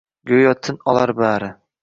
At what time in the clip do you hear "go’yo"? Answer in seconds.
0.31-0.53